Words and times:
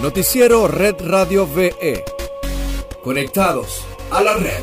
Noticiero 0.00 0.66
Red 0.66 0.94
Radio 1.00 1.46
VE. 1.46 2.02
Conectados 3.04 3.82
a 4.10 4.22
la 4.22 4.34
red. 4.34 4.62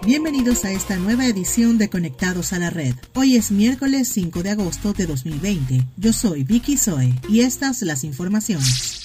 Bienvenidos 0.00 0.64
a 0.64 0.72
esta 0.72 0.96
nueva 0.96 1.26
edición 1.26 1.76
de 1.76 1.90
Conectados 1.90 2.54
a 2.54 2.58
la 2.58 2.70
Red. 2.70 2.94
Hoy 3.14 3.36
es 3.36 3.50
miércoles 3.50 4.08
5 4.08 4.42
de 4.42 4.50
agosto 4.52 4.94
de 4.94 5.04
2020. 5.04 5.84
Yo 5.98 6.14
soy 6.14 6.44
Vicky 6.44 6.78
Zoe 6.78 7.12
y 7.28 7.40
estas 7.40 7.82
las 7.82 8.02
informaciones. 8.02 8.97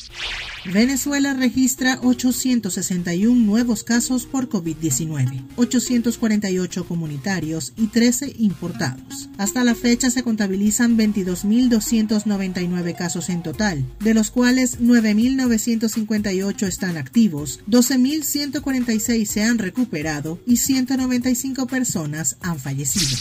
Venezuela 0.72 1.34
registra 1.34 2.00
861 2.02 3.36
nuevos 3.36 3.84
casos 3.84 4.26
por 4.26 4.48
COVID-19, 4.48 5.44
848 5.58 6.88
comunitarios 6.88 7.74
y 7.76 7.88
13 7.88 8.36
importados. 8.38 9.30
Hasta 9.38 9.66
la 9.66 9.76
fecha 9.76 10.10
se 10.10 10.24
contabilizan 10.24 10.98
22.299 10.98 12.96
casos 12.96 13.30
en 13.30 13.44
total, 13.44 13.86
de 14.00 14.14
los 14.14 14.32
cuales 14.32 14.80
9.958 14.80 16.68
están 16.68 16.96
activos, 16.96 17.60
12.146 17.68 19.26
se 19.26 19.44
han 19.44 19.58
recuperado 19.58 20.40
y 20.46 20.58
195 20.58 21.68
personas 21.68 22.38
han 22.42 22.58
fallecido. 22.60 23.18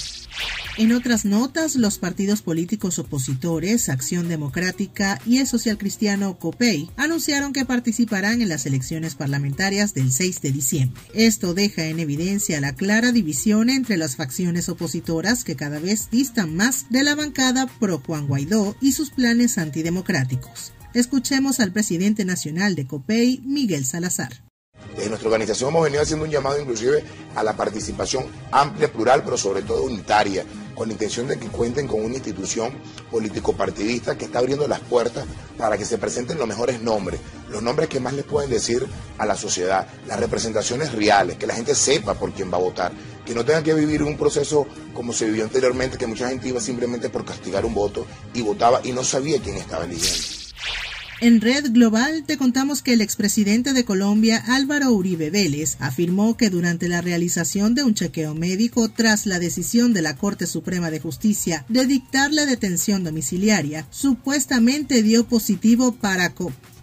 En 0.79 0.93
otras 0.93 1.27
notas, 1.27 1.77
los 1.77 1.99
partidos 1.99 2.41
políticos 2.41 2.99
opositores, 2.99 3.91
Acción 3.91 4.31
Democrática 4.31 5.21
y 5.27 5.37
el 5.37 5.47
Social 5.47 5.77
Cristiano 5.77 6.39
COPEI, 6.39 6.89
anunciaron 6.97 7.32
que 7.33 7.65
participarán 7.65 8.43
en 8.43 8.51
las 8.51 8.67
elecciones 8.67 9.15
parlamentarias 9.15 9.95
del 9.95 10.13
6 10.13 10.43
de 10.43 10.53
diciembre. 10.53 11.01
Esto 11.15 11.55
deja 11.55 11.87
en 11.87 11.99
evidencia 11.99 12.61
la 12.61 12.75
clara 12.75 13.11
división 13.11 13.71
entre 13.71 13.97
las 13.97 14.17
facciones 14.17 14.69
opositoras 14.69 15.43
que 15.43 15.57
cada 15.57 15.79
vez 15.79 16.11
distan 16.11 16.55
más 16.55 16.91
de 16.91 17.05
la 17.05 17.15
bancada 17.15 17.69
pro 17.81 18.03
Juan 18.05 18.27
Guaidó 18.27 18.77
y 18.83 18.93
sus 18.93 19.11
planes 19.11 19.57
antidemocráticos. 19.57 20.75
Escuchemos 20.93 21.59
al 21.61 21.73
presidente 21.73 22.27
nacional 22.27 22.75
de 22.75 22.87
COPEI, 22.87 23.41
Miguel 23.47 23.87
Salazar. 23.87 24.45
Desde 24.95 25.09
nuestra 25.09 25.31
organización 25.31 25.71
hemos 25.71 25.85
venido 25.85 26.03
haciendo 26.03 26.27
un 26.27 26.31
llamado 26.31 26.61
inclusive 26.61 27.03
a 27.35 27.43
la 27.43 27.57
participación 27.57 28.27
amplia, 28.51 28.93
plural, 28.93 29.25
pero 29.25 29.39
sobre 29.39 29.63
todo 29.63 29.85
unitaria, 29.85 30.45
con 30.75 30.89
la 30.89 30.93
intención 30.93 31.29
de 31.29 31.39
que 31.39 31.49
cuenten 31.49 31.87
con 31.87 32.03
una 32.03 32.15
institución 32.15 32.73
político-partidista 33.11 34.17
que 34.17 34.25
está 34.25 34.39
abriendo 34.39 34.67
las 34.69 34.81
puertas 34.81 35.25
para 35.59 35.79
que 35.79 35.85
se 35.85 35.99
presenten 35.99 36.39
los 36.39 36.49
mejores 36.49 36.81
nombres, 36.81 37.21
los 37.51 37.63
nombres 37.63 37.89
que 37.89 38.01
más 38.01 38.15
les 38.15 38.25
pueden 38.25 38.51
decir 38.51 38.87
a 39.19 39.27
la 39.27 39.37
sociedad, 39.37 39.87
las 40.07 40.19
representaciones 40.19 40.93
reales, 40.93 41.37
que 41.37 41.47
la 41.47 41.55
gente 41.55 41.75
sepa 41.75 42.15
por 42.15 42.33
quién 42.33 42.53
va 42.53 42.57
a 42.57 42.61
votar, 42.61 42.93
que 43.25 43.35
no 43.35 43.45
tenga 43.45 43.63
que 43.63 43.75
vivir 43.75 44.03
un 44.03 44.17
proceso 44.17 44.67
como 44.95 45.13
se 45.13 45.27
vivió 45.27 45.45
anteriormente, 45.45 45.99
que 45.99 46.07
mucha 46.07 46.29
gente 46.29 46.49
iba 46.49 46.61
simplemente 46.61 47.09
por 47.09 47.25
castigar 47.25 47.65
un 47.65 47.75
voto 47.75 48.07
y 48.35 48.43
votaba 48.43 48.81
y 48.83 48.93
no 48.93 49.05
sabía 49.05 49.41
quién 49.41 49.57
estaba 49.57 49.85
eligiendo. 49.85 50.42
En 51.23 51.41
Red 51.41 51.71
Global 51.71 52.25
te 52.27 52.37
contamos 52.37 52.83
que 52.83 52.95
el 52.95 53.01
expresidente 53.01 53.73
de 53.75 53.85
Colombia, 53.85 54.43
Álvaro 54.45 54.91
Uribe 54.91 55.31
Vélez, 55.31 55.77
afirmó 55.79 56.37
que 56.37 56.51
durante 56.51 56.89
la 56.89 57.01
realización 57.01 57.77
de 57.77 57.85
un 57.85 57.95
chequeo 57.95 58.35
médico 58.35 58.89
tras 58.89 59.25
la 59.27 59.39
decisión 59.39 59.93
de 59.93 60.03
la 60.03 60.17
Corte 60.17 60.49
Suprema 60.49 60.91
de 60.91 60.99
Justicia 60.99 61.65
de 61.69 61.87
dictar 61.87 62.33
la 62.33 62.45
detención 62.45 63.05
domiciliaria, 63.05 63.87
supuestamente 63.91 65.05
dio 65.05 65.25
positivo 65.25 65.93
para 65.93 66.35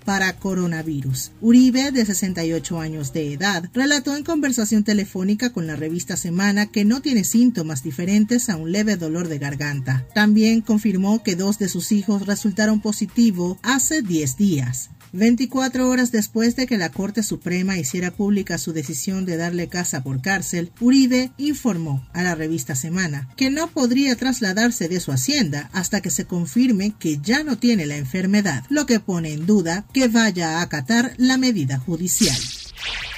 para 0.10 0.34
coronavirus. 0.34 1.34
Uribe, 1.40 1.92
de 1.92 2.04
68 2.04 2.80
años 2.80 3.14
de 3.14 3.32
edad, 3.32 3.70
relató 3.76 4.18
en 4.18 4.24
conversación 4.24 4.84
telefónica 4.84 5.54
con 5.54 5.68
la 5.68 5.76
revista 5.76 6.18
Semana 6.18 6.66
que 6.66 6.84
no 6.84 7.04
tiene 7.04 7.24
síntomas 7.24 7.84
diferentes 7.84 8.50
a 8.50 8.56
un 8.56 8.72
leve 8.72 8.98
dolor 8.98 9.28
de 9.28 9.38
garganta. 9.38 10.08
También 10.16 10.62
confirmó 10.62 11.22
que 11.22 11.36
dos 11.36 11.60
de 11.60 11.70
sus 11.70 11.92
hijos 11.92 12.26
resultaron 12.26 12.82
positivos 12.82 13.60
hace 13.62 14.02
10 14.02 14.36
días. 14.36 14.90
24 15.14 15.90
horas 15.90 16.12
después 16.12 16.56
de 16.56 16.68
que 16.68 16.78
la 16.78 16.92
Corte 16.92 17.24
Suprema 17.24 17.78
hiciera 17.78 18.12
pública 18.12 18.58
su 18.58 18.74
decisión 18.74 19.26
de 19.26 19.38
darle 19.38 19.68
casa 19.68 20.04
por 20.04 20.22
cárcel, 20.22 20.72
Uribe 20.80 21.32
informó 21.38 22.08
a 22.14 22.24
la 22.24 22.36
revista 22.36 22.76
Semana 22.76 23.30
que 23.36 23.50
no 23.50 23.68
podría 23.68 24.16
trasladarse 24.16 24.88
de 24.88 25.00
su 25.00 25.12
hacienda 25.12 25.70
hasta 25.74 26.02
que 26.02 26.12
se 26.12 26.26
confirme 26.26 26.94
que 27.00 27.20
ya 27.20 27.44
no 27.44 27.58
tiene 27.58 27.86
la 27.86 27.98
enfermedad, 27.98 28.64
lo 28.70 28.86
que 28.86 29.00
pone 29.00 29.34
en 29.34 29.46
duda 29.46 29.86
que 29.94 30.08
vaya 30.08 30.60
a 30.60 30.62
acatar 30.62 31.14
la 31.18 31.38
medida 31.38 31.80
judicial. 31.80 32.38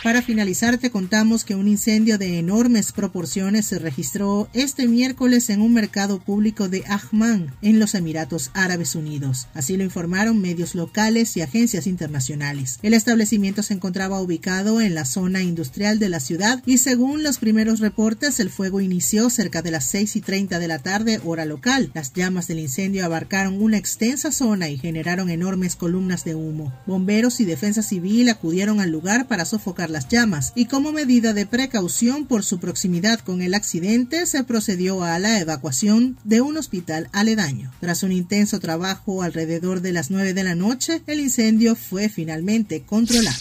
Para 0.04 0.24
finalizar, 0.24 0.80
te 0.80 0.90
contamos 0.90 1.44
que 1.44 1.54
un 1.54 1.68
incendio 1.68 2.18
de 2.18 2.40
enormes 2.40 2.92
proporciones 2.92 3.68
se 3.68 3.78
registró 3.78 4.50
este 4.52 4.88
miércoles 4.88 5.52
en 5.52 5.62
un 5.62 5.76
mercado 5.76 6.20
público 6.20 6.70
de 6.70 6.84
Ahman, 6.88 7.54
en 7.62 7.80
los 7.80 7.94
Emiratos 7.94 8.50
Árabes 8.56 8.96
Unidos. 8.96 9.48
Así 9.54 9.78
lo 9.78 9.84
informaron 9.84 10.42
medios 10.42 10.74
locales 10.74 11.38
y 11.38 11.42
agencias 11.42 11.86
internacionales. 11.86 12.80
El 12.82 12.96
establecimiento 12.96 13.62
se 13.62 13.76
encontraba 13.76 14.20
ubicado 14.20 14.82
en 14.82 14.96
la 14.96 15.06
zona 15.06 15.44
industrial 15.44 16.00
de 16.00 16.10
la 16.10 16.20
ciudad 16.20 16.64
y 16.66 16.80
según 16.80 17.22
los 17.22 17.38
primeros 17.38 17.80
reportes, 17.80 18.40
el 18.40 18.50
fuego 18.50 18.82
inició 18.82 19.30
cerca 19.30 19.62
de 19.62 19.70
las 19.70 19.86
6 19.86 20.16
y 20.16 20.22
30 20.22 20.58
de 20.58 20.68
la 20.68 20.80
tarde, 20.80 21.22
hora 21.24 21.46
local. 21.46 21.92
Las 21.94 22.12
llamas 22.14 22.48
del 22.48 22.58
incendio 22.58 23.06
abarcaron 23.06 23.62
una 23.62 23.78
extensa 23.78 24.32
zona 24.32 24.68
y 24.68 24.80
generaron 24.80 25.30
enormes 25.30 25.76
columnas 25.76 26.24
de 26.24 26.34
humo. 26.34 26.74
Bomberos 26.88 27.40
y 27.40 27.46
defensa 27.46 27.84
civil 27.84 28.30
acudieron 28.30 28.80
al 28.80 28.90
lugar 28.90 29.28
para 29.28 29.46
sofocar 29.46 29.91
las 29.92 30.08
llamas 30.08 30.54
y 30.56 30.66
como 30.66 30.92
medida 30.92 31.34
de 31.34 31.46
precaución 31.46 32.26
por 32.26 32.44
su 32.44 32.60
proximidad 32.60 33.20
con 33.20 33.42
el 33.42 33.54
accidente 33.54 34.26
se 34.26 34.44
procedió 34.44 35.04
a 35.04 35.20
la 35.20 35.40
evacuación 35.40 36.18
de 36.24 36.42
un 36.42 36.58
hospital 36.58 37.10
aledaño. 37.12 37.72
Tras 37.80 38.04
un 38.04 38.12
intenso 38.12 38.60
trabajo 38.60 39.22
alrededor 39.22 39.82
de 39.82 39.92
las 39.92 40.10
9 40.10 40.34
de 40.34 40.44
la 40.44 40.56
noche, 40.56 41.04
el 41.06 41.20
incendio 41.20 41.76
fue 41.76 42.10
finalmente 42.10 42.84
controlado. 42.84 43.38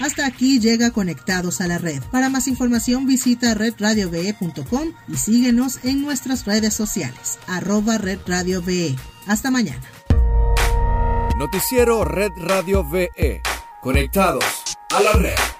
Hasta 0.00 0.24
aquí 0.24 0.58
llega 0.60 0.92
Conectados 0.92 1.60
a 1.60 1.66
la 1.66 1.76
Red. 1.76 2.02
Para 2.10 2.30
más 2.30 2.48
información 2.48 3.06
visita 3.06 3.54
redradiove.com 3.54 4.92
y 5.08 5.16
síguenos 5.16 5.80
en 5.84 6.02
nuestras 6.02 6.46
redes 6.46 6.72
sociales, 6.72 7.38
arroba 7.46 7.98
redradiove. 7.98 8.96
Hasta 9.26 9.50
mañana. 9.50 9.82
Noticiero 11.38 12.04
Red 12.04 12.32
Radio 12.36 12.82
VE. 12.84 13.42
Conectados 13.82 14.44
a 14.90 15.00
la 15.00 15.12
red. 15.12 15.59